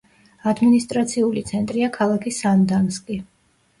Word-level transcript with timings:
ადმინისტრაციული 0.51 1.43
ცენტრია 1.51 1.91
ქალაქი 1.99 2.35
სანდანსკი. 2.41 3.21